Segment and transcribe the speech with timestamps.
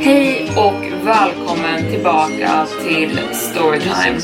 [0.00, 4.20] Hej och välkommen tillbaka till Storytime.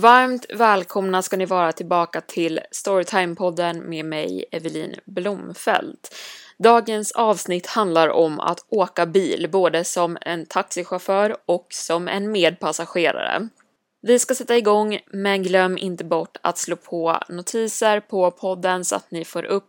[0.00, 6.14] Varmt välkomna ska ni vara tillbaka till Storytime-podden med mig, Evelin Blomfelt.
[6.58, 13.48] Dagens avsnitt handlar om att åka bil, både som en taxichaufför och som en medpassagerare.
[14.02, 18.96] Vi ska sätta igång, men glöm inte bort att slå på notiser på podden så
[18.96, 19.64] att ni får upp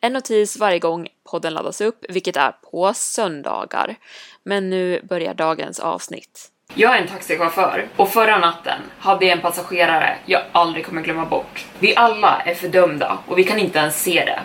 [0.00, 3.96] en notis varje gång podden laddas upp, vilket är på söndagar.
[4.42, 6.50] Men nu börjar dagens avsnitt.
[6.74, 11.24] Jag är en taxichaufför och förra natten hade jag en passagerare jag aldrig kommer glömma
[11.24, 11.66] bort.
[11.78, 14.40] Vi alla är fördömda och vi kan inte ens se det.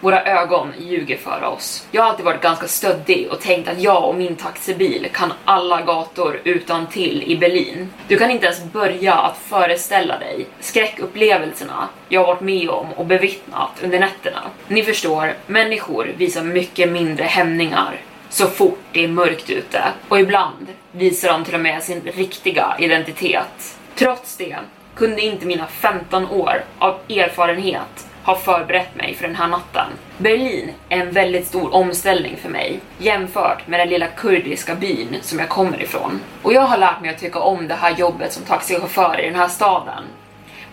[0.00, 1.86] Våra ögon ljuger för oss.
[1.90, 5.82] Jag har alltid varit ganska stöddig och tänkt att jag och min taxibil kan alla
[5.82, 7.90] gator utan till i Berlin.
[8.08, 13.06] Du kan inte ens börja att föreställa dig skräckupplevelserna jag har varit med om och
[13.06, 14.42] bevittnat under nätterna.
[14.68, 20.66] Ni förstår, människor visar mycket mindre hämningar så fort det är mörkt ute och ibland
[20.92, 23.78] visar de till och med sin riktiga identitet.
[23.94, 24.56] Trots det
[24.94, 29.86] kunde inte mina 15 år av erfarenhet har förberett mig för den här natten.
[30.18, 35.38] Berlin är en väldigt stor omställning för mig jämfört med den lilla kurdiska byn som
[35.38, 36.20] jag kommer ifrån.
[36.42, 39.34] Och jag har lärt mig att tycka om det här jobbet som taxichaufför i den
[39.34, 40.04] här staden.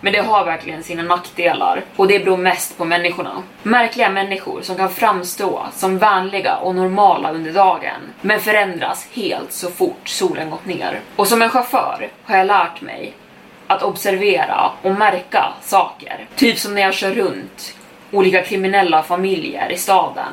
[0.00, 3.42] Men det har verkligen sina nackdelar och det beror mest på människorna.
[3.62, 9.70] Märkliga människor som kan framstå som vänliga och normala under dagen men förändras helt så
[9.70, 11.00] fort solen gått ner.
[11.16, 13.14] Och som en chaufför har jag lärt mig
[13.66, 16.26] att observera och märka saker.
[16.36, 17.74] Typ som när jag kör runt
[18.10, 20.32] olika kriminella familjer i staden.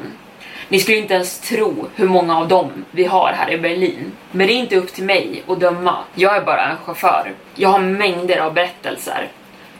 [0.70, 4.12] Ni skulle inte ens tro hur många av dem vi har här i Berlin.
[4.32, 5.98] Men det är inte upp till mig att döma.
[6.16, 7.34] Jag är bara en chaufför.
[7.56, 9.28] Jag har mängder av berättelser.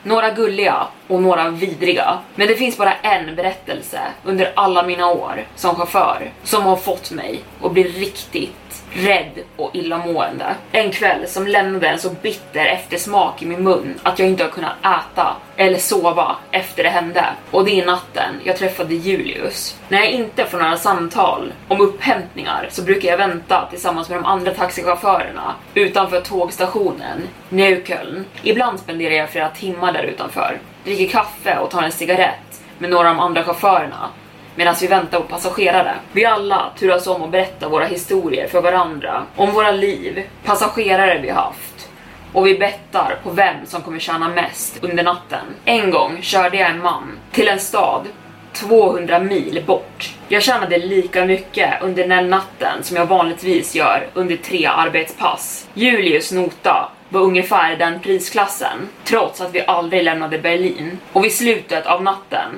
[0.02, 2.18] Några gulliga och några vidriga.
[2.34, 7.10] Men det finns bara en berättelse under alla mina år som chaufför som har fått
[7.10, 8.61] mig att bli riktigt
[8.94, 10.54] rädd och illamående.
[10.72, 14.50] En kväll som lämnade en så bitter eftersmak i min mun att jag inte har
[14.50, 17.24] kunnat äta eller sova efter det hände.
[17.50, 19.76] Och det är natten jag träffade Julius.
[19.88, 24.24] När jag inte får några samtal om upphämtningar så brukar jag vänta tillsammans med de
[24.24, 28.24] andra taxichaufförerna utanför tågstationen Neukölln.
[28.42, 33.10] Ibland spenderar jag flera timmar där utanför, dricker kaffe och tar en cigarett med några
[33.10, 34.08] av de andra chaufförerna
[34.54, 35.94] medan vi väntar på passagerare.
[36.12, 41.30] Vi alla turas om att berätta våra historier för varandra, om våra liv, passagerare vi
[41.30, 41.88] haft
[42.32, 45.44] och vi bettar på vem som kommer tjäna mest under natten.
[45.64, 48.06] En gång körde jag en man till en stad
[48.52, 50.14] 200 mil bort.
[50.28, 55.68] Jag tjänade lika mycket under den natten som jag vanligtvis gör under tre arbetspass.
[55.74, 60.98] Julius nota var ungefär den prisklassen, trots att vi aldrig lämnade Berlin.
[61.12, 62.50] Och vid slutet av natten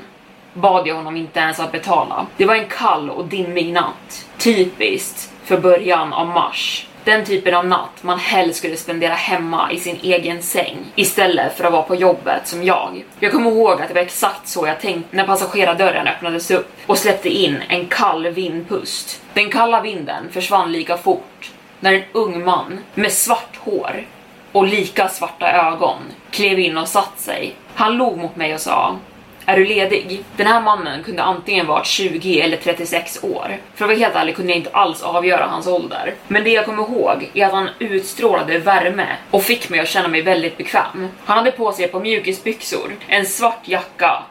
[0.54, 2.26] bad jag honom inte ens att betala.
[2.36, 4.26] Det var en kall och dimmig natt.
[4.38, 6.86] Typiskt för början av mars.
[7.04, 11.64] Den typen av natt man helst skulle spendera hemma i sin egen säng istället för
[11.64, 13.04] att vara på jobbet som jag.
[13.20, 16.98] Jag kommer ihåg att det var exakt så jag tänkte när passagerardörren öppnades upp och
[16.98, 19.22] släppte in en kall vindpust.
[19.32, 24.06] Den kalla vinden försvann lika fort när en ung man med svart hår
[24.52, 25.98] och lika svarta ögon
[26.30, 27.54] klev in och satt sig.
[27.74, 28.96] Han log mot mig och sa
[29.46, 30.24] är du ledig?
[30.36, 33.58] Den här mannen kunde antingen varit 20 eller 36 år.
[33.74, 36.14] För att vara helt ärlig kunde jag inte alls avgöra hans ålder.
[36.28, 40.08] Men det jag kommer ihåg är att han utstrålade värme och fick mig att känna
[40.08, 41.08] mig väldigt bekväm.
[41.24, 44.22] Han hade på sig ett par mjukisbyxor, en svart jacka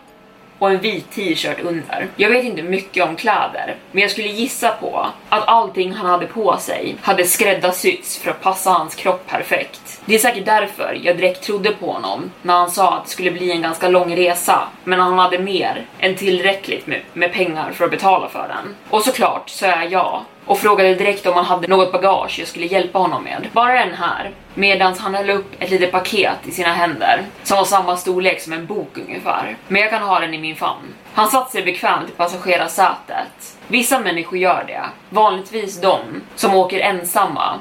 [0.59, 2.07] och en vit t-shirt under.
[2.15, 6.25] Jag vet inte mycket om kläder, men jag skulle gissa på att allting han hade
[6.25, 9.81] på sig hade skräddarsytts för att passa hans kropp perfekt.
[10.05, 13.31] Det är säkert därför jag direkt trodde på honom när han sa att det skulle
[13.31, 17.85] bli en ganska lång resa, men han hade mer än tillräckligt med, med pengar för
[17.85, 18.75] att betala för den.
[18.89, 22.65] Och såklart så jag ja, och frågade direkt om han hade något bagage jag skulle
[22.65, 23.47] hjälpa honom med.
[23.51, 27.65] Bara den här, medan han höll upp ett litet paket i sina händer som var
[27.65, 29.57] samma storlek som en bok ungefär.
[29.67, 30.93] Men jag kan ha den i min famn.
[31.13, 33.57] Han satte sig bekvämt i passagerarsätet.
[33.67, 35.99] Vissa människor gör det, vanligtvis de
[36.35, 37.59] som åker ensamma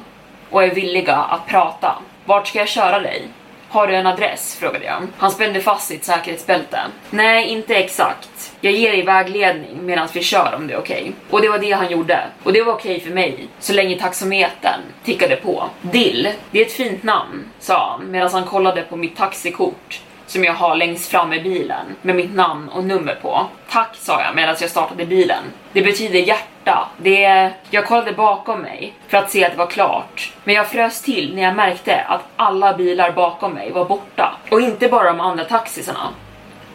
[0.50, 1.94] och är villiga att prata.
[2.24, 3.28] Vart ska jag köra dig?
[3.68, 4.56] Har du en adress?
[4.60, 5.06] frågade jag.
[5.16, 6.80] Han spände fast sitt säkerhetsbälte.
[7.10, 8.52] Nej, inte exakt.
[8.60, 11.02] Jag ger dig vägledning medan vi kör om det är okej.
[11.02, 11.12] Okay.
[11.30, 12.20] Och det var det han gjorde.
[12.42, 15.70] Och det var okej okay för mig, så länge taxometern tickade på.
[15.82, 20.00] Dill, det är ett fint namn, sa han medan han kollade på mitt taxikort
[20.32, 23.46] som jag har längst fram i bilen med mitt namn och nummer på.
[23.70, 25.44] Tack sa jag medan jag startade bilen.
[25.72, 26.88] Det betyder hjärta.
[26.96, 27.50] Det...
[27.70, 30.32] Jag kollade bakom mig för att se att det var klart.
[30.44, 34.36] Men jag frös till när jag märkte att alla bilar bakom mig var borta.
[34.50, 36.08] Och inte bara de andra taxisarna.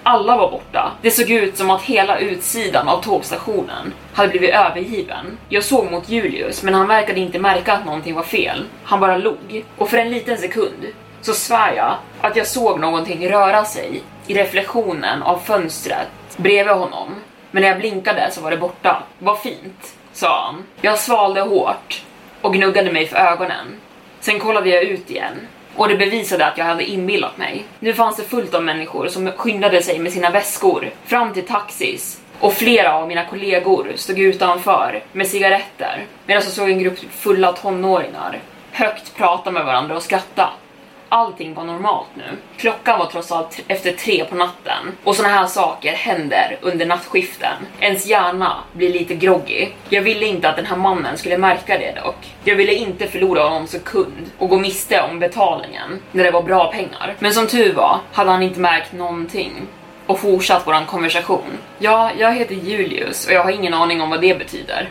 [0.03, 0.92] Alla var borta.
[1.01, 5.38] Det såg ut som att hela utsidan av tågstationen hade blivit övergiven.
[5.50, 8.65] Jag såg mot Julius, men han verkade inte märka att någonting var fel.
[8.83, 9.65] Han bara log.
[9.77, 10.86] Och för en liten sekund
[11.22, 17.16] så svär jag att jag såg någonting röra sig i reflektionen av fönstret bredvid honom.
[17.52, 19.04] Men när jag blinkade så var det borta.
[19.19, 20.64] Vad fint, sa han.
[20.81, 22.02] Jag svalde hårt
[22.42, 23.75] och gnuggade mig för ögonen.
[24.19, 27.66] Sen kollade jag ut igen och det bevisade att jag hade inbillat mig.
[27.80, 32.22] Nu fanns det fullt av människor som skyndade sig med sina väskor fram till taxis
[32.40, 37.54] och flera av mina kollegor stod utanför med cigaretter medan jag såg en grupp fulla
[37.54, 38.40] tonåringar
[38.72, 40.50] högt prata med varandra och skratta
[41.09, 42.24] allting var normalt nu.
[42.57, 47.56] Klockan var trots allt efter tre på natten och såna här saker händer under nattskiften.
[47.80, 49.68] Ens hjärna blir lite groggy.
[49.89, 52.36] Jag ville inte att den här mannen skulle märka det dock.
[52.44, 56.44] Jag ville inte förlora honom som kund och gå miste om betalningen när det var
[56.44, 57.15] bra pengar.
[57.19, 59.53] Men som tur var hade han inte märkt någonting
[60.06, 61.57] och fortsatt våran konversation.
[61.80, 64.89] Ja, jag heter Julius och jag har ingen aning om vad det betyder.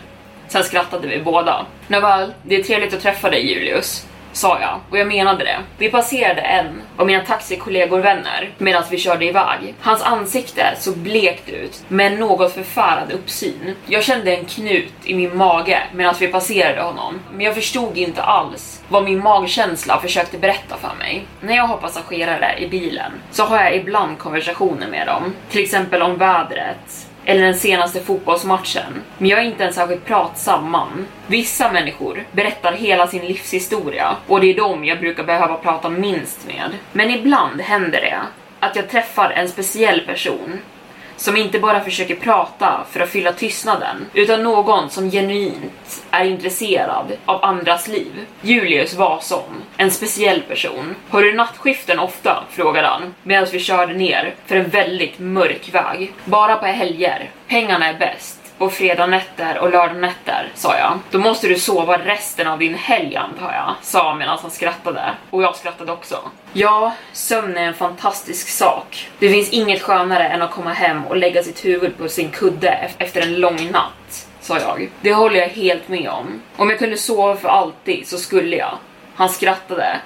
[0.49, 1.67] Sen skrattade vi båda.
[1.89, 5.59] Nåväl, det är trevligt att träffa dig Julius sa jag och jag menade det.
[5.79, 9.75] Vi passerade en av mina taxikollegor vänner medan vi körde iväg.
[9.81, 13.77] Hans ansikte såg blekt ut med en något förfärad uppsyn.
[13.87, 18.23] Jag kände en knut i min mage medan vi passerade honom, men jag förstod inte
[18.23, 21.27] alls vad min magkänsla försökte berätta för mig.
[21.41, 26.03] När jag har passagerare i bilen så har jag ibland konversationer med dem, till exempel
[26.03, 29.03] om vädret, eller den senaste fotbollsmatchen.
[29.19, 31.07] Men jag är inte en särskilt pratsam man.
[31.27, 36.47] Vissa människor berättar hela sin livshistoria och det är dem jag brukar behöva prata minst
[36.47, 36.71] med.
[36.93, 38.21] Men ibland händer det
[38.61, 40.59] att jag träffar en speciell person
[41.17, 47.13] som inte bara försöker prata för att fylla tystnaden, utan någon som genuint är intresserad
[47.25, 48.27] av andras liv.
[48.43, 50.95] Julius var sån, en speciell person.
[51.09, 52.45] Har du nattskiften ofta?
[52.51, 56.13] frågade han medan vi körde ner för en väldigt mörk väg.
[56.25, 57.31] Bara på helger.
[57.49, 60.99] Pengarna är bäst på fredagnätter och lördagnätter, sa jag.
[61.11, 65.15] Då måste du sova resten av din helg antar jag, sa han medan han skrattade.
[65.31, 66.19] Och jag skrattade också.
[66.53, 69.11] Ja, sömn är en fantastisk sak.
[69.19, 72.91] Det finns inget skönare än att komma hem och lägga sitt huvud på sin kudde
[72.99, 74.91] efter en lång natt, sa jag.
[75.01, 76.43] Det håller jag helt med om.
[76.57, 78.79] Om jag kunde sova för alltid så skulle jag.
[79.15, 79.97] Han skrattade.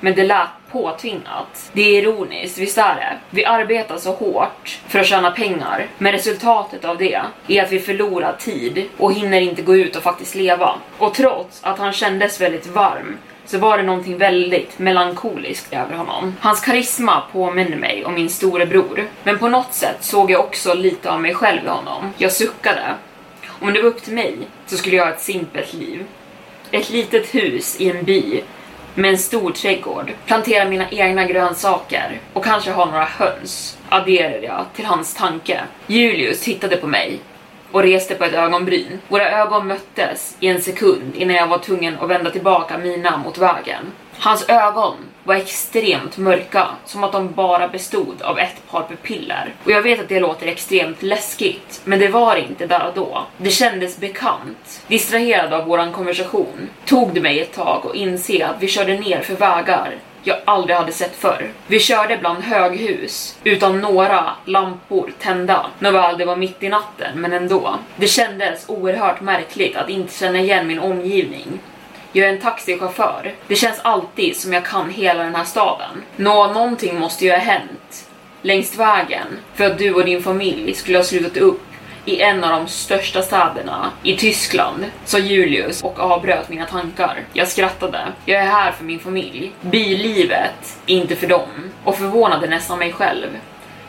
[0.00, 1.70] Men det lät påtvingat.
[1.72, 3.18] Det är ironiskt, visst är det?
[3.30, 7.78] Vi arbetar så hårt för att tjäna pengar, men resultatet av det är att vi
[7.78, 10.74] förlorar tid och hinner inte gå ut och faktiskt leva.
[10.98, 16.36] Och trots att han kändes väldigt varm så var det någonting väldigt melankoliskt över honom.
[16.40, 21.10] Hans karisma påminner mig om min storebror, men på något sätt såg jag också lite
[21.10, 22.12] av mig själv i honom.
[22.16, 22.94] Jag suckade.
[23.60, 26.04] Om det var upp till mig så skulle jag ha ett simpelt liv.
[26.70, 28.42] Ett litet hus i en by
[28.96, 34.64] med en stor trädgård, plantera mina egna grönsaker och kanske ha några höns, adderade jag
[34.74, 35.60] till hans tanke.
[35.86, 37.20] Julius tittade på mig
[37.72, 38.98] och reste på ett ögonbryn.
[39.08, 43.38] Våra ögon möttes i en sekund innan jag var tvungen att vända tillbaka mina mot
[43.38, 43.92] vägen.
[44.18, 44.94] Hans ögon
[45.26, 49.54] var extremt mörka, som att de bara bestod av ett par pupiller.
[49.64, 53.26] Och jag vet att det låter extremt läskigt, men det var inte där och då.
[53.36, 54.82] Det kändes bekant.
[54.88, 59.20] Distraherad av våran konversation tog det mig ett tag att inse att vi körde ner
[59.20, 59.94] för vägar
[60.26, 61.50] jag aldrig hade sett förr.
[61.66, 65.66] Vi körde bland höghus utan några lampor tända.
[65.78, 67.78] Nåväl, det var mitt i natten, men ändå.
[67.96, 71.60] Det kändes oerhört märkligt att inte känna igen min omgivning.
[72.16, 73.34] Jag är en taxichaufför.
[73.46, 76.02] Det känns alltid som jag kan hela den här staden.
[76.16, 78.08] Nå, någonting måste ju ha hänt.
[78.42, 81.62] längs vägen för att du och din familj skulle ha slutat upp
[82.04, 87.20] i en av de största städerna i Tyskland, sa Julius och avbröt mina tankar.
[87.32, 88.00] Jag skrattade.
[88.24, 89.52] Jag är här för min familj.
[89.60, 91.70] Billivet, inte för dem.
[91.84, 93.28] Och förvånade nästan mig själv.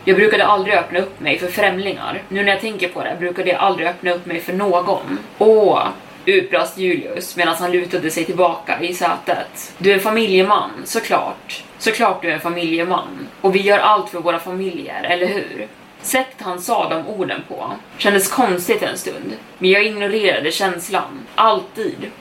[0.06, 2.22] Jag brukade aldrig öppna upp mig för främlingar.
[2.30, 5.20] Nu när jag tänker på det brukade jag aldrig öppna upp mig för någon.
[5.38, 5.88] Åh,
[6.28, 9.74] utbrast Julius medan han lutade sig tillbaka i sätet.
[9.78, 11.64] Du är en familjeman, såklart.
[11.78, 13.28] Såklart du är en familjeman.
[13.42, 15.68] Och vi gör allt för våra familjer, eller hur?
[16.02, 21.26] Sättet han sa de orden på kändes konstigt en stund, men jag ignorerade känslan.
[21.36, 22.12] Alltid.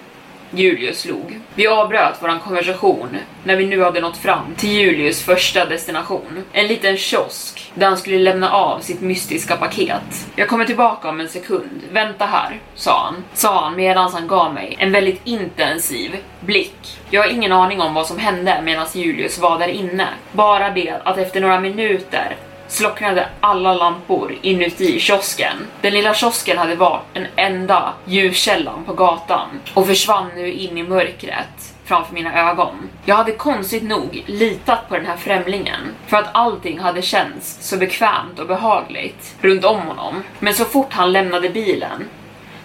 [0.51, 1.41] Julius log.
[1.55, 6.45] Vi avbröt våran konversation när vi nu hade nått fram till Julius första destination.
[6.53, 10.27] En liten kiosk där han skulle lämna av sitt mystiska paket.
[10.37, 11.83] Jag kommer tillbaka om en sekund.
[11.93, 13.25] Vänta här, sa han.
[13.35, 16.99] Sa han medan han gav mig en väldigt intensiv blick.
[17.11, 20.09] Jag har ingen aning om vad som hände medan Julius var där inne.
[20.33, 22.37] Bara det att efter några minuter
[22.69, 25.57] slocknade alla lampor inuti kiosken.
[25.81, 30.83] Den lilla kiosken hade varit den enda ljuskällan på gatan och försvann nu in i
[30.83, 32.91] mörkret framför mina ögon.
[33.05, 37.77] Jag hade konstigt nog litat på den här främlingen för att allting hade känts så
[37.77, 40.23] bekvämt och behagligt runt om honom.
[40.39, 42.05] Men så fort han lämnade bilen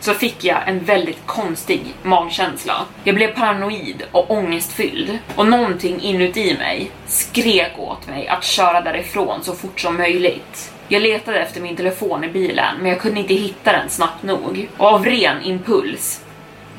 [0.01, 2.85] så fick jag en väldigt konstig magkänsla.
[3.03, 9.43] Jag blev paranoid och ångestfylld och någonting inuti mig skrek åt mig att köra därifrån
[9.43, 10.73] så fort som möjligt.
[10.87, 14.69] Jag letade efter min telefon i bilen men jag kunde inte hitta den snabbt nog
[14.77, 16.21] och av ren impuls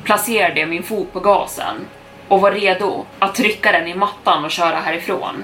[0.03, 1.75] placerade jag min fot på gasen
[2.27, 5.43] och var redo att trycka den i mattan och köra härifrån.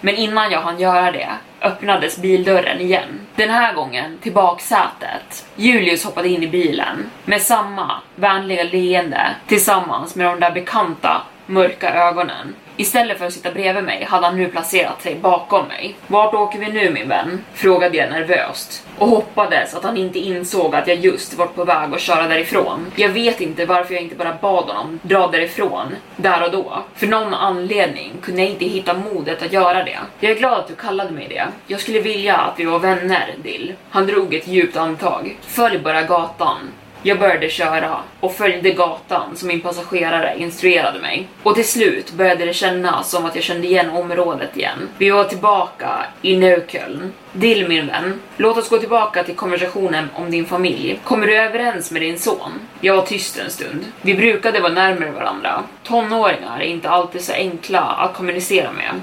[0.00, 1.28] Men innan jag hann göra det
[1.60, 3.20] öppnades bildörren igen.
[3.36, 5.46] Den här gången till baksätet.
[5.56, 11.94] Julius hoppade in i bilen med samma vänliga leende tillsammans med de där bekanta mörka
[11.94, 12.54] ögonen.
[12.76, 15.96] Istället för att sitta bredvid mig hade han nu placerat sig bakom mig.
[16.06, 17.44] Vart åker vi nu min vän?
[17.54, 21.94] Frågade jag nervöst och hoppades att han inte insåg att jag just var på väg
[21.94, 22.92] att köra därifrån.
[22.96, 26.82] Jag vet inte varför jag inte bara bad honom dra därifrån där och då.
[26.94, 29.98] För någon anledning kunde jag inte hitta modet att göra det.
[30.20, 31.46] Jag är glad att du kallade mig det.
[31.66, 33.72] Jag skulle vilja att vi var vänner, Dill.
[33.90, 35.36] Han drog ett djupt andetag.
[35.42, 36.58] Följ bara gatan
[37.06, 41.28] jag började köra och följde gatan som min passagerare instruerade mig.
[41.42, 44.88] Och till slut började det kännas som att jag kände igen området igen.
[44.98, 47.12] Vi var tillbaka i Neukölln.
[47.32, 51.00] Dill min vän, låt oss gå tillbaka till konversationen om din familj.
[51.04, 52.52] Kommer du överens med din son?
[52.80, 53.84] Jag var tyst en stund.
[54.02, 55.62] Vi brukade vara närmare varandra.
[55.84, 59.00] Tonåringar är inte alltid så enkla att kommunicera med,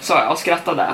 [0.00, 0.86] sa jag och skrattade.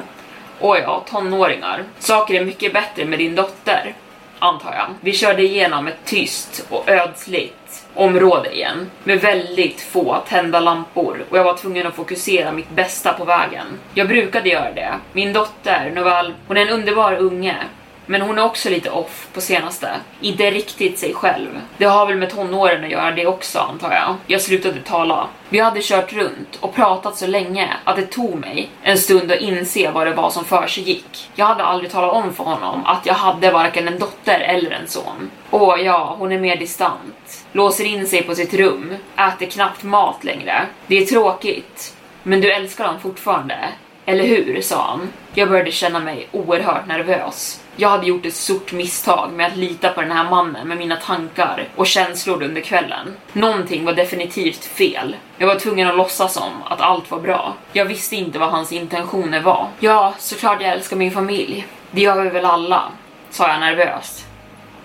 [0.60, 1.84] Åja, tonåringar.
[1.98, 3.94] Saker är mycket bättre med din dotter
[4.38, 4.86] antar jag.
[5.00, 11.38] Vi körde igenom ett tyst och ödsligt område igen med väldigt få tända lampor och
[11.38, 13.66] jag var tvungen att fokusera mitt bästa på vägen.
[13.94, 14.94] Jag brukade göra det.
[15.12, 17.56] Min dotter, Novell, hon är en underbar unge
[18.06, 19.88] men hon är också lite off på senaste.
[20.20, 21.48] Inte riktigt sig själv.
[21.78, 24.14] Det har väl med tonåren att göra det också antar jag.
[24.26, 25.28] Jag slutade tala.
[25.48, 29.40] Vi hade kört runt och pratat så länge att det tog mig en stund att
[29.40, 31.30] inse vad det var som för sig gick.
[31.34, 34.88] Jag hade aldrig talat om för honom att jag hade varken en dotter eller en
[34.88, 35.30] son.
[35.50, 37.44] Åh ja, hon är mer distant.
[37.52, 40.66] Låser in sig på sitt rum, äter knappt mat längre.
[40.86, 41.94] Det är tråkigt.
[42.22, 43.58] Men du älskar honom fortfarande,
[44.06, 44.60] eller hur?
[44.60, 45.12] sa han.
[45.34, 47.60] Jag började känna mig oerhört nervös.
[47.78, 50.96] Jag hade gjort ett stort misstag med att lita på den här mannen med mina
[50.96, 53.16] tankar och känslor under kvällen.
[53.32, 55.16] Någonting var definitivt fel.
[55.38, 57.54] Jag var tvungen att låtsas som att allt var bra.
[57.72, 59.68] Jag visste inte vad hans intentioner var.
[59.80, 61.66] Ja, såklart jag älskar min familj.
[61.90, 62.82] Det gör vi väl alla,
[63.30, 64.25] sa jag nervöst.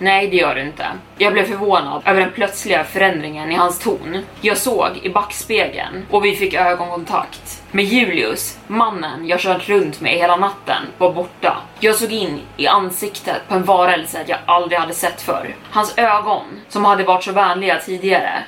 [0.02, 0.86] Nej, det gör du inte.
[1.18, 4.18] Jag blev förvånad över den plötsliga förändringen i hans ton.
[4.40, 7.62] Jag såg i backspegeln och vi fick ögonkontakt.
[7.70, 11.56] Men Julius, mannen jag kört runt med hela natten, var borta.
[11.80, 15.56] Jag såg in i ansiktet på en varelse jag aldrig hade sett förr.
[15.70, 18.44] Hans ögon, som hade varit så vänliga tidigare,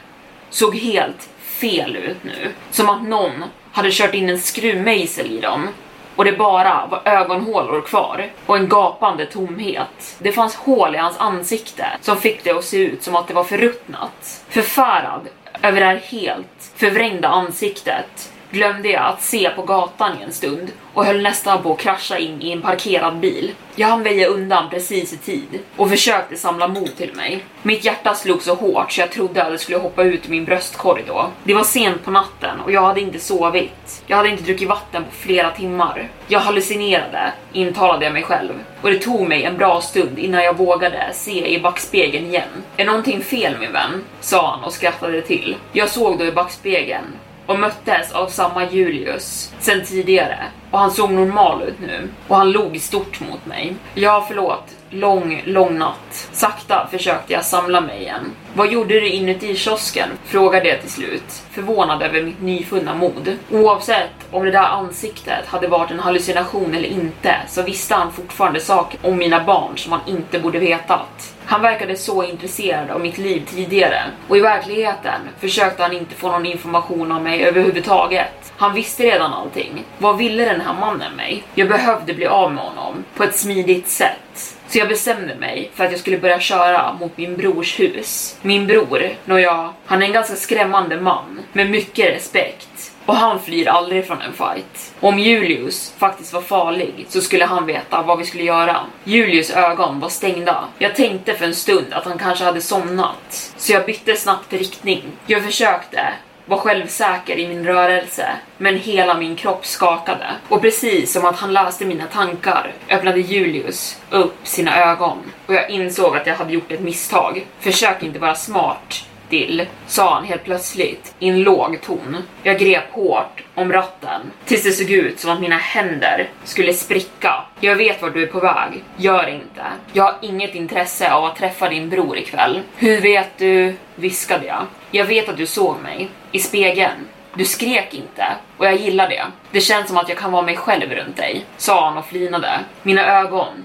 [0.50, 2.52] såg helt fel ut nu.
[2.70, 5.68] Som att någon hade kört in en skruvmejsel i dem
[6.16, 10.16] och det bara var ögonhålor kvar och en gapande tomhet.
[10.18, 13.34] Det fanns hål i hans ansikte som fick det att se ut som att det
[13.34, 14.44] var förruttnat.
[14.48, 15.20] Förfärad
[15.62, 20.72] över det här helt förvrängda ansiktet glömde jag att se på gatan i en stund
[20.94, 23.52] och höll nästan på att krascha in i en parkerad bil.
[23.74, 27.44] Jag hann väja undan precis i tid och försökte samla mod till mig.
[27.62, 30.44] Mitt hjärta slog så hårt så jag trodde att det skulle hoppa ut ur min
[30.44, 31.30] bröstkorg då.
[31.44, 34.02] Det var sent på natten och jag hade inte sovit.
[34.06, 36.08] Jag hade inte druckit vatten på flera timmar.
[36.26, 38.52] Jag hallucinerade, intalade jag mig själv.
[38.82, 42.48] Och det tog mig en bra stund innan jag vågade se i backspegeln igen.
[42.76, 44.04] Är någonting fel min vän?
[44.20, 45.56] sa han och skrattade till.
[45.72, 47.04] Jag såg då i backspegeln
[47.46, 50.38] och möttes av samma Julius sen tidigare
[50.70, 53.74] och han såg normal ut nu och han log stort mot mig.
[53.94, 54.64] Ja, förlåt.
[54.90, 56.28] Lång, lång natt.
[56.32, 58.32] Sakta försökte jag samla mig igen.
[58.54, 60.08] Vad gjorde du inuti kiosken?
[60.24, 63.38] Frågade jag till slut, förvånad över mitt nyfunna mod.
[63.50, 68.60] Oavsett om det där ansiktet hade varit en hallucination eller inte så visste han fortfarande
[68.60, 71.33] saker om mina barn som han inte borde vetat.
[71.46, 76.30] Han verkade så intresserad av mitt liv tidigare och i verkligheten försökte han inte få
[76.30, 78.52] någon information om mig överhuvudtaget.
[78.56, 79.84] Han visste redan allting.
[79.98, 81.42] Vad ville den här mannen mig?
[81.54, 84.56] Jag behövde bli av med honom på ett smidigt sätt.
[84.68, 88.38] Så jag bestämde mig för att jag skulle börja köra mot min brors hus.
[88.42, 92.93] Min bror, nåja, han är en ganska skrämmande man med mycket respekt.
[93.06, 94.94] Och han flyr aldrig från en fight.
[95.00, 98.76] Om Julius faktiskt var farlig så skulle han veta vad vi skulle göra.
[99.04, 100.64] Julius ögon var stängda.
[100.78, 103.52] Jag tänkte för en stund att han kanske hade somnat.
[103.56, 105.02] Så jag bytte snabbt riktning.
[105.26, 106.12] Jag försökte
[106.46, 110.26] var självsäker i min rörelse, men hela min kropp skakade.
[110.48, 115.70] Och precis som att han läste mina tankar öppnade Julius upp sina ögon och jag
[115.70, 117.46] insåg att jag hade gjort ett misstag.
[117.60, 122.16] Försök inte vara smart, Dill, sa han helt plötsligt i en låg ton.
[122.42, 127.44] Jag grep hårt om ratten tills det såg ut som att mina händer skulle spricka.
[127.60, 128.84] Jag vet vart du är på väg.
[128.96, 129.62] Gör inte.
[129.92, 132.60] Jag har inget intresse av att träffa din bror ikväll.
[132.76, 133.74] Hur vet du?
[133.94, 134.66] viskade jag.
[134.90, 136.08] Jag vet att du såg mig.
[136.32, 137.06] I spegeln.
[137.34, 138.26] Du skrek inte
[138.56, 139.24] och jag gillar det.
[139.50, 142.60] Det känns som att jag kan vara mig själv runt dig, sa han och flinade.
[142.82, 143.64] Mina ögon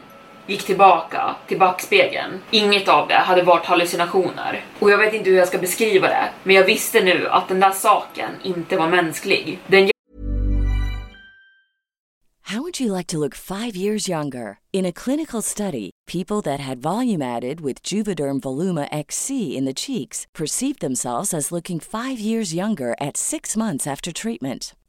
[0.50, 2.40] gick tillbaka till backspegeln.
[2.52, 4.66] Inget av det hade varit hallucinationer.
[4.80, 7.60] Och jag vet inte hur jag ska beskriva det, men jag visste nu att den
[7.60, 9.60] där saken inte var mänsklig.
[9.68, 9.90] Den
[12.50, 14.58] How would you like to look five years younger?
[14.74, 19.74] In a clinical study, people that had volume added with Juvederm Voluma XC in the
[19.74, 24.74] cheeks perceived themselves as looking five years younger at six months after treatment.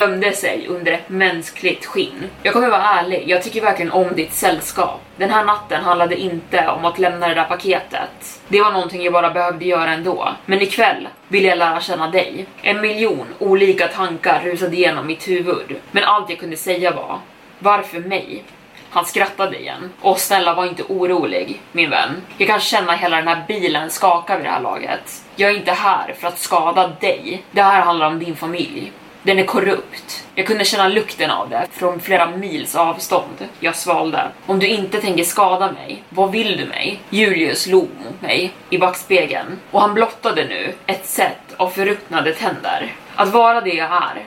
[0.00, 2.30] Gömde sig under ett mänskligt skinn.
[2.42, 5.00] Jag kommer vara ärlig, jag tycker verkligen om ditt sällskap.
[5.16, 8.40] Den här natten handlade inte om att lämna det där paketet.
[8.48, 10.28] Det var någonting jag bara behövde göra ändå.
[10.46, 12.46] Men ikväll vill jag lära känna dig.
[12.62, 15.76] En miljon olika tankar rusade igenom mitt huvud.
[15.90, 17.18] Men allt jag kunde säga var,
[17.58, 18.44] varför mig?
[18.90, 19.92] Han skrattade igen.
[20.00, 22.22] Och snälla var inte orolig, min vän.
[22.38, 25.24] Jag kan känna hela den här bilen skaka vid det här laget.
[25.36, 27.42] Jag är inte här för att skada dig.
[27.50, 28.92] Det här handlar om din familj.
[29.28, 30.26] Den är korrupt.
[30.34, 33.48] Jag kunde känna lukten av det från flera mils avstånd.
[33.60, 34.28] Jag svalde.
[34.46, 37.00] Om du inte tänker skada mig, vad vill du mig?
[37.10, 42.92] Julius log mot mig i backspegeln och han blottade nu ett sätt av förruttnade tänder.
[43.14, 44.24] Att vara det jag är,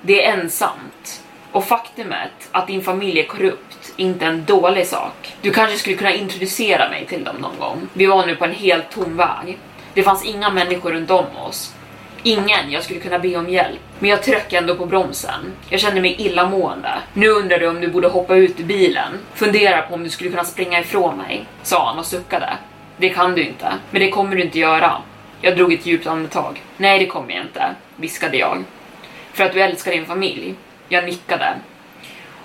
[0.00, 1.22] det är ensamt.
[1.52, 5.36] Och faktumet att din familj är korrupt är inte en dålig sak.
[5.42, 7.88] Du kanske skulle kunna introducera mig till dem någon gång.
[7.92, 9.58] Vi var nu på en helt tom väg.
[9.94, 11.74] Det fanns inga människor runt om oss.
[12.22, 13.80] Ingen jag skulle kunna be om hjälp.
[13.98, 15.52] Men jag tryckte ändå på bromsen.
[15.68, 16.98] Jag kände mig illamående.
[17.12, 19.18] Nu undrar du om du borde hoppa ut ur bilen.
[19.34, 22.52] Fundera på om du skulle kunna springa ifrån mig, sa han och suckade.
[22.96, 24.92] Det kan du inte, men det kommer du inte göra.
[25.40, 26.62] Jag drog ett djupt andetag.
[26.76, 28.64] Nej, det kommer jag inte, viskade jag.
[29.32, 30.54] För att du älskar din familj.
[30.88, 31.54] Jag nickade.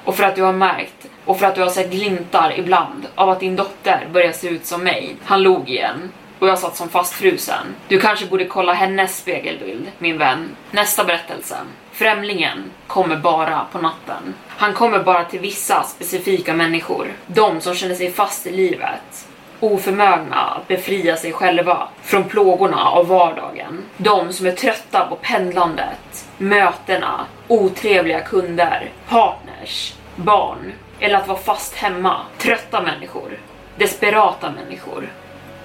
[0.04, 3.30] Och för att du har märkt och för att du har sett glimtar ibland av
[3.30, 5.16] att din dotter börjar se ut som mig.
[5.24, 6.12] Han log igen
[6.44, 7.76] och jag satt som fastfrusen.
[7.88, 10.56] Du kanske borde kolla hennes spegelbild, min vän.
[10.72, 11.56] Nästa berättelse.
[11.92, 14.34] Främlingen kommer bara på natten.
[14.48, 17.14] Han kommer bara till vissa specifika människor.
[17.28, 19.28] De som känner sig fast i livet.
[19.60, 23.84] Oförmögna att befria sig själva från plågorna av vardagen.
[23.98, 31.76] De som är trötta på pendlandet, mötena, otrevliga kunder, partners, barn eller att vara fast
[31.76, 32.22] hemma.
[32.38, 33.38] Trötta människor.
[33.76, 35.10] Desperata människor.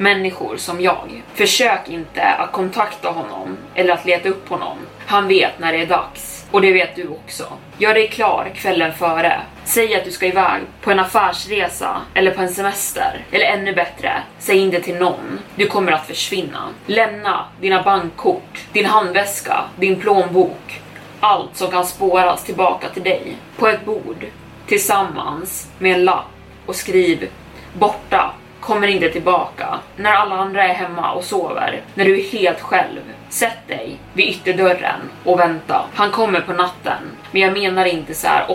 [0.00, 1.22] Människor som jag.
[1.34, 4.78] Försök inte att kontakta honom eller att leta upp honom.
[5.06, 6.46] Han vet när det är dags.
[6.50, 7.44] Och det vet du också.
[7.78, 9.40] Gör dig klar kvällen före.
[9.64, 13.24] Säg att du ska iväg på en affärsresa eller på en semester.
[13.30, 15.38] Eller ännu bättre, säg inte till någon.
[15.56, 16.68] Du kommer att försvinna.
[16.86, 20.80] Lämna dina bankkort, din handväska, din plånbok.
[21.20, 23.36] Allt som kan spåras tillbaka till dig.
[23.56, 24.26] På ett bord.
[24.66, 26.26] Tillsammans med en lapp
[26.66, 27.28] och skriv
[27.72, 29.78] borta kommer inte tillbaka.
[29.96, 31.82] När alla andra är hemma och sover.
[31.94, 33.00] När du är helt själv.
[33.28, 35.84] Sätt dig vid ytterdörren och vänta.
[35.94, 37.02] Han kommer på natten.
[37.30, 38.46] Men jag menar inte så här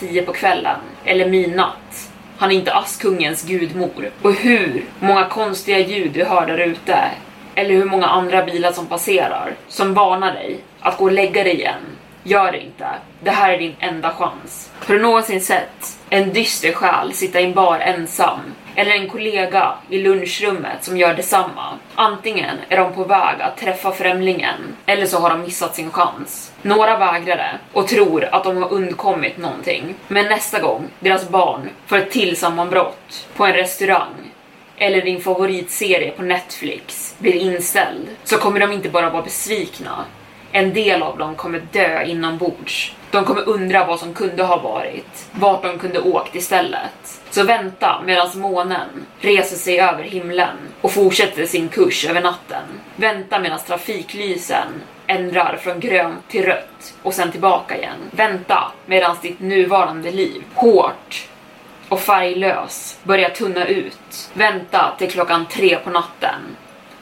[0.00, 0.80] 8-10 på kvällen.
[1.04, 2.10] Eller midnatt.
[2.38, 4.10] Han är inte Askungens gudmor.
[4.22, 6.98] Och hur många konstiga ljud du hör där ute.
[7.54, 9.54] Eller hur många andra bilar som passerar.
[9.68, 11.80] Som varnar dig att gå och lägga dig igen.
[12.26, 12.88] Gör det inte.
[13.20, 14.70] Det här är din enda chans.
[14.86, 18.40] Har du någonsin sett en dyster själ sitta i en bar ensam
[18.74, 21.78] eller en kollega i lunchrummet som gör detsamma.
[21.94, 26.52] Antingen är de på väg att träffa främlingen eller så har de missat sin chans.
[26.62, 29.94] Några vägrade och tror att de har undkommit någonting.
[30.08, 34.30] Men nästa gång deras barn får ett till sammanbrott på en restaurang
[34.76, 40.04] eller din favoritserie på Netflix blir inställd så kommer de inte bara vara besvikna.
[40.56, 42.94] En del av dem kommer dö inombords.
[43.10, 47.20] De kommer undra vad som kunde ha varit, vart de kunde åkt istället.
[47.30, 48.88] Så vänta medan månen
[49.20, 52.62] reser sig över himlen och fortsätter sin kurs över natten.
[52.96, 54.68] Vänta medan trafiklysen
[55.06, 58.10] ändrar från grönt till rött och sen tillbaka igen.
[58.10, 61.28] Vänta medan ditt nuvarande liv, hårt
[61.88, 64.30] och färglös, börjar tunna ut.
[64.32, 66.40] Vänta till klockan tre på natten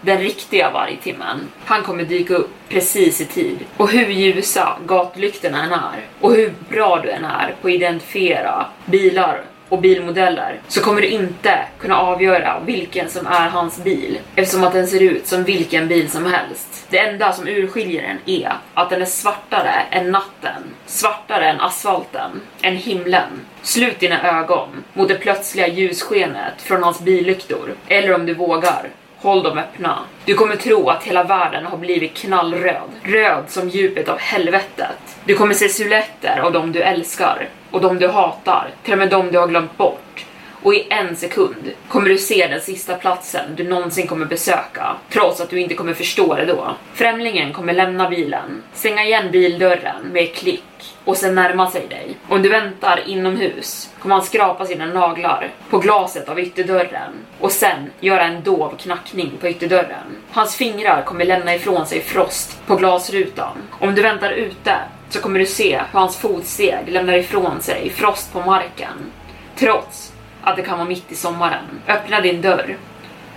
[0.03, 1.49] den riktiga vargtimmen.
[1.65, 3.59] Han kommer dyka upp precis i tid.
[3.77, 8.67] Och hur ljusa gatlyktorna än är och hur bra du än är på att identifiera
[8.87, 14.65] bilar och bilmodeller så kommer du inte kunna avgöra vilken som är hans bil eftersom
[14.65, 16.87] att den ser ut som vilken bil som helst.
[16.91, 22.41] Det enda som urskiljer den är att den är svartare än natten, svartare än asfalten,
[22.63, 23.29] än himlen.
[23.63, 28.89] Slut dina ögon mot det plötsliga ljusskenet från hans billyktor, eller om du vågar,
[29.23, 29.99] Håll dem öppna.
[30.25, 32.91] Du kommer tro att hela världen har blivit knallröd.
[33.03, 35.17] Röd som djupet av helvetet.
[35.25, 39.11] Du kommer se siluetter av dem du älskar och dem du hatar, till och med
[39.11, 40.25] dem du har glömt bort.
[40.63, 45.41] Och i en sekund kommer du se den sista platsen du någonsin kommer besöka, trots
[45.41, 46.77] att du inte kommer förstå det då.
[46.95, 50.65] Främlingen kommer lämna bilen, stänga igen bildörren med ett klick
[51.05, 52.17] och sen närma sig dig.
[52.29, 57.91] Om du väntar inomhus kommer han skrapa sina naglar på glaset av ytterdörren och sen
[58.01, 60.17] göra en dov knackning på ytterdörren.
[60.31, 63.57] Hans fingrar kommer lämna ifrån sig frost på glasrutan.
[63.71, 64.77] Om du väntar ute
[65.11, 69.13] så kommer du se hur hans fotsteg lämnar ifrån sig frost på marken.
[69.57, 70.12] Trots
[70.43, 71.65] att det kan vara mitt i sommaren.
[71.89, 72.77] Öppna din dörr,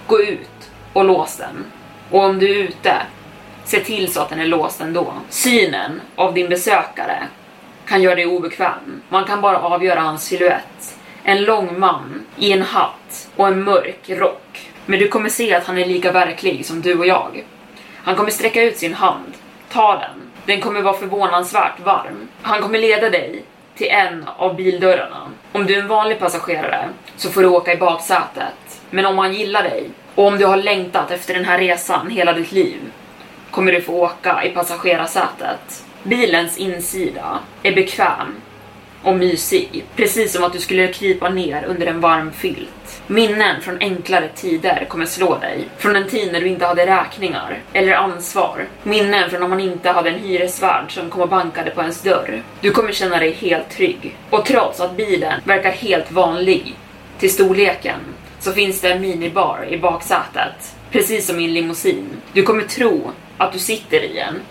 [0.07, 1.65] gå ut och lås den.
[2.11, 2.95] Och om du är ute,
[3.63, 5.13] se till så att den är låst ändå.
[5.29, 7.27] Synen av din besökare
[7.85, 9.01] kan göra dig obekväm.
[9.09, 10.97] Man kan bara avgöra hans siluett.
[11.23, 14.71] En lång man i en hatt och en mörk rock.
[14.85, 17.43] Men du kommer se att han är lika verklig som du och jag.
[17.95, 19.33] Han kommer sträcka ut sin hand,
[19.69, 20.21] ta den.
[20.45, 22.27] Den kommer vara förvånansvärt varm.
[22.41, 23.43] Han kommer leda dig
[23.75, 25.31] till en av bildörrarna.
[25.51, 28.81] Om du är en vanlig passagerare så får du åka i baksätet.
[28.89, 32.33] Men om man gillar dig och om du har längtat efter den här resan hela
[32.33, 32.79] ditt liv
[33.51, 35.85] kommer du få åka i passagerarsätet.
[36.03, 38.35] Bilens insida är bekväm
[39.03, 42.69] och mysig, precis som att du skulle krypa ner under en varm filt.
[43.07, 45.67] Minnen från enklare tider kommer slå dig.
[45.77, 48.65] Från en tid när du inte hade räkningar eller ansvar.
[48.83, 52.43] Minnen från när man inte hade en hyresvärd som kom och bankade på ens dörr.
[52.61, 54.17] Du kommer känna dig helt trygg.
[54.29, 56.75] Och trots att bilen verkar helt vanlig
[57.19, 57.99] till storleken
[58.39, 60.75] så finns det en minibar i baksätet.
[60.91, 62.09] Precis som i en limousin.
[62.33, 64.41] Du kommer tro att du sitter i en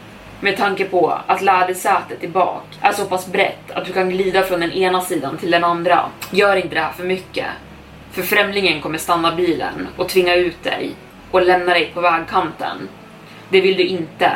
[0.40, 4.42] med tanke på att lädersätet i bak är så pass brett att du kan glida
[4.42, 6.04] från den ena sidan till den andra.
[6.30, 7.46] Gör inte det här för mycket,
[8.14, 10.90] för främlingen kommer stanna bilen och tvinga ut dig
[11.30, 12.88] och lämna dig på vägkanten.
[13.48, 14.32] Det vill du inte.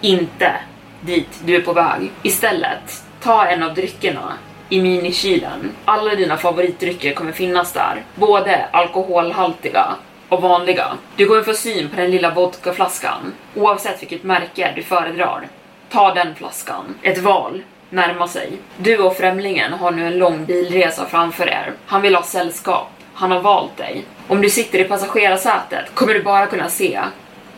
[0.00, 0.52] Inte
[1.00, 2.10] dit du är på väg.
[2.22, 4.32] Istället, ta en av dryckerna
[4.68, 5.70] i minikylen.
[5.84, 9.94] Alla dina favoritdrycker kommer finnas där, både alkoholhaltiga
[10.28, 10.86] och vanliga.
[11.16, 15.48] Du kommer få syn på den lilla vodkaflaskan, oavsett vilket märke du föredrar.
[15.90, 16.94] Ta den flaskan.
[17.02, 18.52] Ett val närma sig.
[18.76, 21.72] Du och främlingen har nu en lång bilresa framför er.
[21.86, 22.90] Han vill ha sällskap.
[23.14, 24.04] Han har valt dig.
[24.28, 27.00] Om du sitter i passagerarsätet kommer du bara kunna se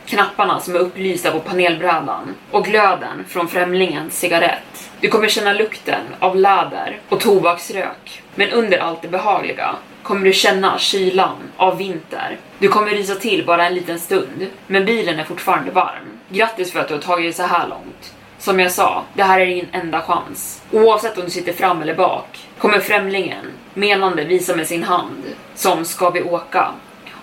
[0.07, 4.90] knapparna som är upplysta på panelbrädan och glöden från främlingens cigarett.
[5.01, 8.23] Du kommer känna lukten av läder och tobaksrök.
[8.35, 12.38] Men under allt det behagliga kommer du känna kylan av vinter.
[12.59, 16.18] Du kommer rysa till bara en liten stund, men bilen är fortfarande varm.
[16.29, 18.14] Grattis för att du har tagit dig så här långt.
[18.42, 20.62] Som jag sa, det här är din enda chans.
[20.72, 25.22] Oavsett om du sitter fram eller bak kommer främlingen menande visa med sin hand
[25.55, 26.68] som ska vi åka.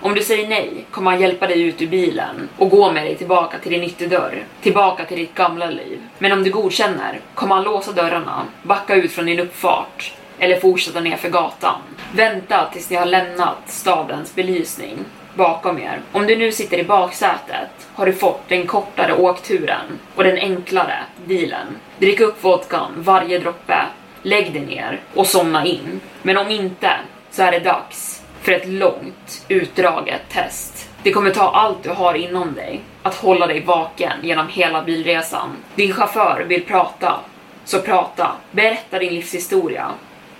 [0.00, 3.16] Om du säger nej kommer han hjälpa dig ut ur bilen och gå med dig
[3.16, 5.98] tillbaka till din ytterdörr, tillbaka till ditt gamla liv.
[6.18, 11.00] Men om du godkänner kommer han låsa dörrarna, backa ut från din uppfart eller fortsätta
[11.00, 11.80] ner för gatan.
[12.12, 14.98] Vänta tills ni har lämnat stadens belysning
[15.34, 16.00] bakom er.
[16.12, 20.98] Om du nu sitter i baksätet har du fått den kortare åkturen och den enklare
[21.24, 21.66] bilen.
[21.98, 23.78] Drick upp vodkan varje droppe,
[24.22, 26.00] lägg dig ner och somna in.
[26.22, 26.90] Men om inte
[27.30, 30.88] så är det dags för ett långt utdraget test.
[31.02, 35.56] Det kommer ta allt du har inom dig att hålla dig vaken genom hela bilresan.
[35.74, 37.20] Din chaufför vill prata,
[37.64, 38.32] så prata.
[38.50, 39.90] Berätta din livshistoria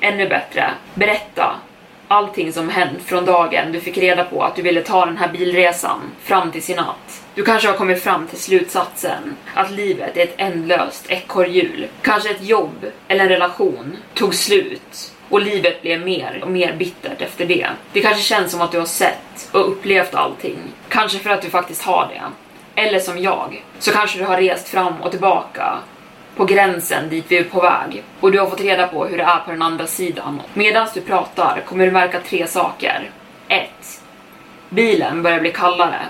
[0.00, 1.54] ännu bättre, berätta
[2.10, 5.28] allting som hänt från dagen du fick reda på att du ville ta den här
[5.28, 7.22] bilresan fram till sin natt.
[7.34, 11.86] Du kanske har kommit fram till slutsatsen att livet är ett ändlöst ekorrhjul.
[12.02, 17.20] Kanske ett jobb eller en relation tog slut och livet blev mer och mer bittert
[17.20, 17.66] efter det.
[17.92, 20.58] Det kanske känns som att du har sett och upplevt allting.
[20.88, 22.22] Kanske för att du faktiskt har det.
[22.82, 25.78] Eller som jag, så kanske du har rest fram och tillbaka
[26.36, 29.24] på gränsen dit vi är på väg och du har fått reda på hur det
[29.24, 30.42] är på den andra sidan.
[30.54, 33.10] Medan du pratar kommer du märka tre saker.
[33.48, 33.70] 1.
[34.68, 36.00] Bilen börjar bli kallare.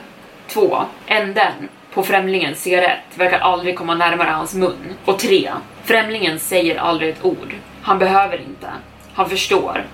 [0.49, 0.85] 2.
[1.07, 4.95] Änden på främlingens cigarett verkar aldrig komma närmare hans mun.
[5.05, 5.51] Och 3.
[5.85, 7.55] Främlingen säger aldrig ett ord.
[7.83, 8.67] Han behöver inte.
[9.15, 9.85] Han förstår.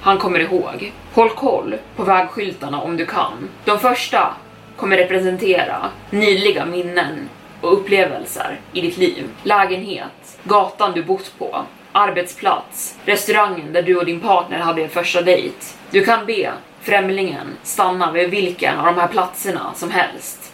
[0.00, 0.92] Han kommer ihåg.
[1.12, 3.48] Håll koll på vägskyltarna om du kan.
[3.64, 4.34] De första
[4.76, 5.76] kommer representera
[6.10, 7.28] nyliga minnen
[7.64, 9.28] och upplevelser i ditt liv.
[9.42, 15.22] Lägenhet, gatan du bott på, arbetsplats, restaurangen där du och din partner hade er första
[15.22, 15.56] dejt.
[15.90, 20.52] Du kan be främlingen stanna vid vilken av de här platserna som helst.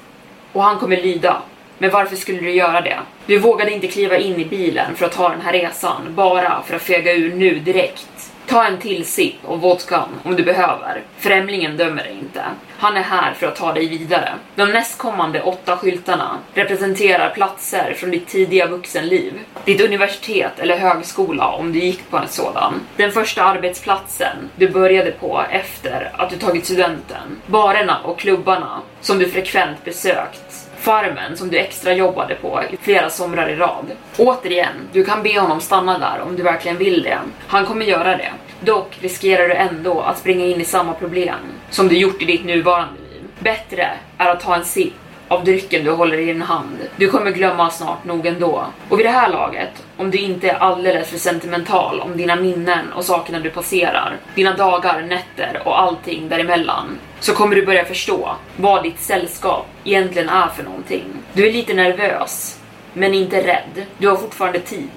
[0.53, 1.42] Och han kommer lyda.
[1.79, 2.99] Men varför skulle du göra det?
[3.27, 6.77] Du vågade inte kliva in i bilen för att ta den här resan, bara för
[6.77, 8.19] att fega ur nu direkt.
[8.51, 11.03] Ta en till sipp av vodkan om du behöver.
[11.19, 12.43] Främlingen dömer dig inte.
[12.79, 14.33] Han är här för att ta dig vidare.
[14.55, 19.33] De nästkommande åtta skyltarna representerar platser från ditt tidiga vuxenliv.
[19.65, 22.75] Ditt universitet eller högskola om du gick på en sådan.
[22.97, 27.41] Den första arbetsplatsen du började på efter att du tagit studenten.
[27.47, 30.50] Barerna och klubbarna som du frekvent besökt
[30.81, 33.87] farmen som du extra jobbade på i flera somrar i rad.
[34.19, 37.19] Återigen, du kan be honom stanna där om du verkligen vill det.
[37.47, 38.33] Han kommer göra det.
[38.61, 41.38] Dock riskerar du ändå att springa in i samma problem
[41.71, 43.23] som du gjort i ditt nuvarande liv.
[43.38, 44.95] Bättre är att ta en sipp
[45.31, 46.79] av drycken du håller i din hand.
[46.97, 48.66] Du kommer glömma snart nog ändå.
[48.88, 52.93] Och vid det här laget, om du inte är alldeles för sentimental om dina minnen
[52.93, 58.37] och sakerna du passerar, dina dagar, nätter och allting däremellan, så kommer du börja förstå
[58.57, 61.05] vad ditt sällskap egentligen är för någonting.
[61.33, 62.61] Du är lite nervös,
[62.93, 63.87] men inte rädd.
[63.99, 64.90] Du har fortfarande tid.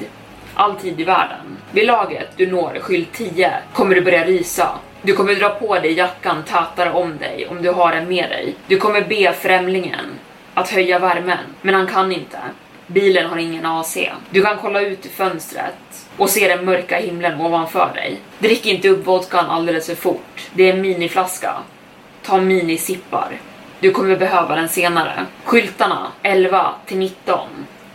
[0.54, 1.58] All tid i världen.
[1.72, 4.70] Vid laget du når skylt 10 kommer du börja rysa
[5.06, 8.56] du kommer dra på dig jackan tätare om dig om du har den med dig.
[8.68, 10.06] Du kommer be främlingen
[10.54, 12.38] att höja värmen, men han kan inte.
[12.88, 13.98] Bilen har ingen AC.
[14.30, 18.18] Du kan kolla ut i fönstret och se den mörka himlen ovanför dig.
[18.40, 20.50] Drick inte upp vodkan alldeles för fort.
[20.54, 21.54] Det är en miniflaska.
[22.24, 23.40] Ta minisippar.
[23.80, 25.26] Du kommer behöva den senare.
[25.44, 27.48] Skyltarna 11 till 19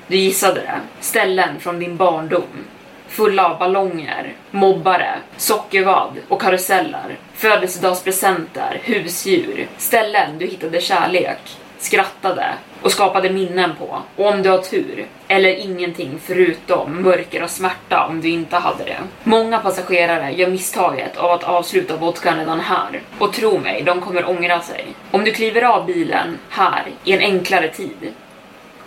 [0.06, 0.80] Du gissade det.
[1.00, 2.64] Ställen från din barndom.
[3.08, 7.18] Fulla av ballonger, mobbare, sockervadd och karuseller.
[7.34, 9.68] Födelsedagspresenter, husdjur.
[9.76, 11.38] Ställen du hittade kärlek,
[11.78, 12.46] skrattade
[12.82, 14.02] och skapade minnen på.
[14.16, 18.84] Och om du har tur, eller ingenting förutom mörker och smärta om du inte hade
[18.84, 18.98] det.
[19.22, 23.02] Många passagerare gör misstaget av att avsluta vodkan redan här.
[23.18, 24.86] Och tro mig, de kommer ångra sig.
[25.10, 28.12] Om du kliver av bilen här i en enklare tid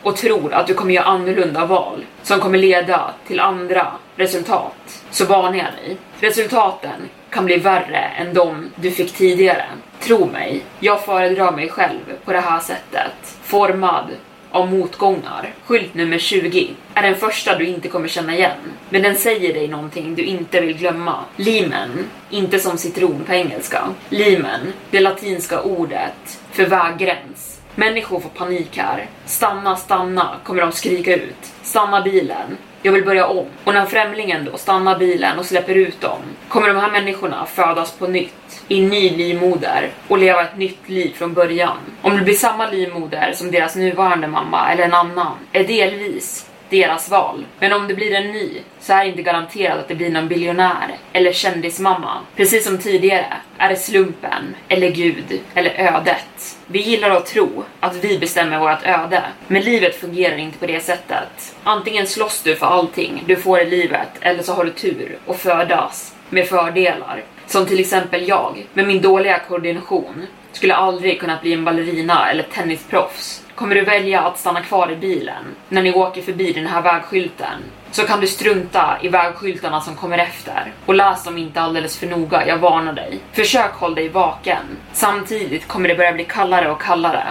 [0.04, 5.26] och tror att du kommer göra annorlunda val som kommer leda till andra resultat, så
[5.26, 5.98] varnar jag dig.
[6.20, 9.66] Resultaten kan bli värre än de du fick tidigare.
[10.00, 13.38] Tro mig, jag föredrar mig själv på det här sättet.
[13.44, 14.06] Formad
[14.52, 15.54] av motgångar.
[15.66, 18.58] Skylt nummer 20 är den första du inte kommer känna igen,
[18.90, 21.20] men den säger dig någonting du inte vill glömma.
[21.36, 23.84] Limen, inte som citron på engelska.
[24.10, 27.62] Limen, det latinska ordet för väggräns.
[27.76, 29.10] Människor får panik här.
[29.26, 31.54] Stanna, stanna, kommer de skrika ut.
[31.64, 32.58] Stanna bilen.
[32.82, 33.46] Jag vill börja om.
[33.64, 37.92] Och när främlingen då stannar bilen och släpper ut dem, kommer de här människorna födas
[37.92, 41.78] på nytt i ny livmoder och leva ett nytt liv från början.
[42.02, 47.10] Om det blir samma livmoder som deras nuvarande mamma eller en annan, är delvis deras
[47.10, 47.46] val.
[47.60, 50.28] Men om det blir en ny så är det inte garanterat att det blir någon
[50.28, 52.18] biljonär eller kändismamma.
[52.36, 53.26] Precis som tidigare
[53.58, 56.58] är det slumpen, eller Gud, eller ödet.
[56.68, 60.84] Vi gillar att tro att vi bestämmer vårt öde, men livet fungerar inte på det
[60.84, 61.56] sättet.
[61.64, 65.38] Antingen slåss du för allting du får i livet, eller så har du tur och
[65.38, 67.24] födas med fördelar.
[67.48, 72.44] Som till exempel jag, med min dåliga koordination, skulle aldrig kunnat bli en ballerina eller
[72.44, 73.41] tennisproffs.
[73.62, 77.64] Kommer du välja att stanna kvar i bilen när ni åker förbi den här vägskylten
[77.92, 82.08] så kan du strunta i vägskyltarna som kommer efter och läs dem inte alldeles för
[82.08, 83.20] noga, jag varnar dig.
[83.32, 84.64] Försök hålla dig vaken.
[84.94, 87.24] Samtidigt kommer det börja bli kallare och kallare.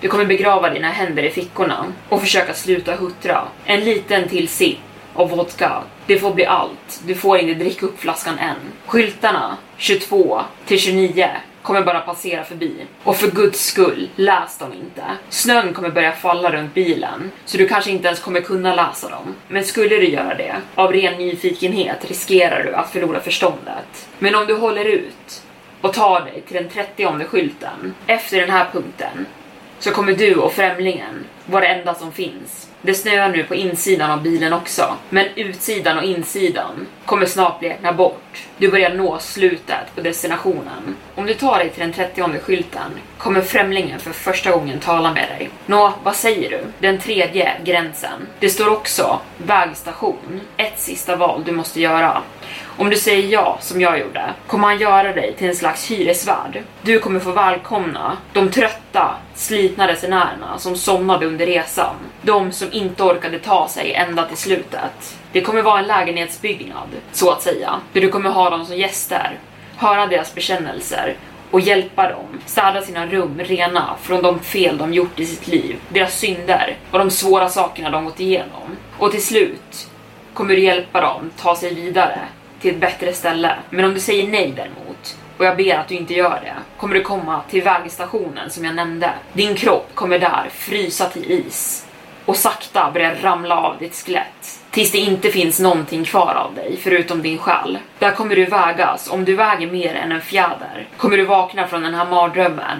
[0.00, 3.44] Du kommer begrava dina händer i fickorna och försöka sluta huttra.
[3.64, 4.78] En liten till sipp
[5.14, 5.82] och vodka.
[6.06, 7.02] Det får bli allt.
[7.06, 8.56] Du får inte dricka upp flaskan än.
[8.86, 11.30] Skyltarna 22 till 29
[11.62, 12.86] kommer bara passera förbi.
[13.04, 15.02] Och för guds skull, läs dem inte.
[15.28, 19.34] Snön kommer börja falla runt bilen, så du kanske inte ens kommer kunna läsa dem.
[19.48, 24.08] Men skulle du göra det, av ren nyfikenhet riskerar du att förlora förståndet.
[24.18, 25.42] Men om du håller ut
[25.80, 29.26] och tar dig till den 30 skylten, efter den här punkten,
[29.78, 32.69] så kommer du och främlingen vara det enda som finns.
[32.82, 37.92] Det snöar nu på insidan av bilen också, men utsidan och insidan kommer snart blekna
[37.92, 38.46] bort.
[38.58, 40.96] Du börjar nå slutet på destinationen.
[41.14, 45.28] Om du tar dig till den 30 skylten kommer främlingen för första gången tala med
[45.28, 45.50] dig.
[45.66, 46.64] Nå, vad säger du?
[46.78, 48.26] Den tredje gränsen.
[48.38, 50.40] Det står också vägstation.
[50.56, 52.22] Ett sista val du måste göra.
[52.76, 56.62] Om du säger ja, som jag gjorde, kommer han göra dig till en slags hyresvärd.
[56.82, 61.94] Du kommer få välkomna de trötta, slitna resenärerna som somnade under resan.
[62.22, 65.18] De som inte orkade ta sig ända till slutet.
[65.32, 69.38] Det kommer vara en lägenhetsbyggnad, så att säga, där du kommer ha dem som gäster,
[69.76, 71.16] höra deras bekännelser
[71.50, 75.76] och hjälpa dem städa sina rum rena från de fel de gjort i sitt liv,
[75.88, 78.76] deras synder och de svåra sakerna de gått igenom.
[78.98, 79.88] Och till slut
[80.34, 82.18] kommer du hjälpa dem ta sig vidare
[82.60, 83.56] till ett bättre ställe.
[83.70, 86.94] Men om du säger nej däremot, och jag ber att du inte gör det, kommer
[86.94, 89.12] du komma till vägstationen som jag nämnde.
[89.32, 91.86] Din kropp kommer där frysa till is
[92.24, 94.60] och sakta börja ramla av ditt skelett.
[94.70, 97.78] Tills det inte finns någonting kvar av dig förutom din själ.
[97.98, 101.82] Där kommer du vägas, om du väger mer än en fjäder, kommer du vakna från
[101.82, 102.78] den här mardrömmen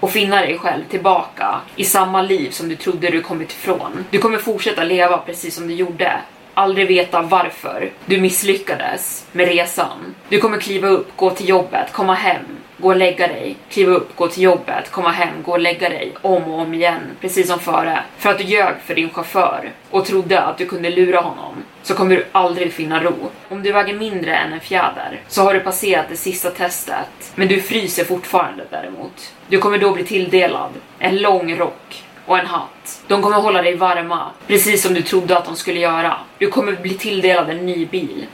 [0.00, 4.04] och finna dig själv tillbaka i samma liv som du trodde du kommit ifrån.
[4.10, 6.20] Du kommer fortsätta leva precis som du gjorde,
[6.54, 10.14] aldrig veta varför du misslyckades med resan.
[10.28, 12.44] Du kommer kliva upp, gå till jobbet, komma hem,
[12.78, 16.12] gå och lägga dig, kliva upp, gå till jobbet, komma hem, gå och lägga dig
[16.22, 18.04] om och om igen, precis som före.
[18.18, 21.94] För att du ljög för din chaufför och trodde att du kunde lura honom så
[21.94, 23.30] kommer du aldrig finna ro.
[23.48, 27.48] Om du väger mindre än en fjäder så har du passerat det sista testet, men
[27.48, 29.32] du fryser fortfarande däremot.
[29.48, 33.02] Du kommer då bli tilldelad en lång rock och en hatt.
[33.06, 36.16] De kommer hålla dig varma, precis som du trodde att de skulle göra.
[36.38, 38.26] Du kommer bli tilldelad en ny bil.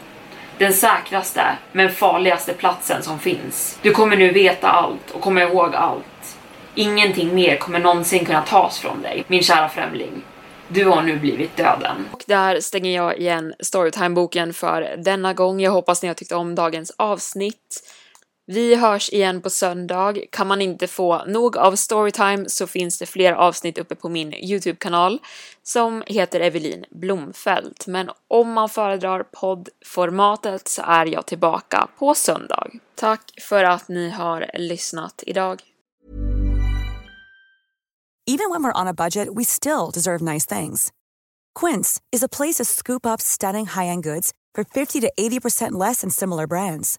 [0.59, 3.79] Den säkraste, men farligaste platsen som finns.
[3.83, 6.38] Du kommer nu veta allt och komma ihåg allt.
[6.74, 10.22] Ingenting mer kommer någonsin kunna tas från dig, min kära främling.
[10.68, 12.09] Du har nu blivit döden.
[12.12, 15.61] Och där stänger jag igen Storytime-boken för denna gång.
[15.61, 17.83] Jag hoppas ni har tyckt om dagens avsnitt.
[18.50, 20.14] Vi hörs igen på söndag.
[20.32, 24.34] Kan man inte få nog av Storytime så finns det fler avsnitt uppe på min
[24.34, 25.18] Youtube-kanal
[25.62, 27.86] som heter Evelin Blomfelt.
[27.86, 32.70] Men om man föredrar poddformatet så är jag tillbaka på söndag.
[32.94, 35.62] Tack för att ni har lyssnat idag.
[38.26, 40.92] Even when we're on a budget we still deserve nice things.
[41.61, 46.01] Quince is a place to scoop up stunning high-end goods for 50 to 80% less
[46.01, 46.99] than similar brands.